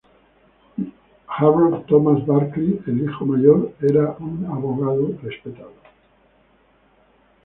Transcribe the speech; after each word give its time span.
Jarrod 1.27 1.85
Thomas 1.85 2.23
Barkley, 2.25 2.81
el 2.87 3.03
hijo 3.03 3.23
mayor, 3.23 3.75
era 3.81 4.15
un 4.19 4.47
abogado 4.49 5.11
respetado. 5.21 5.73